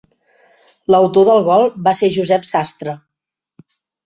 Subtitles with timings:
[0.95, 2.97] L'autor del gol va ser Josep Sastre.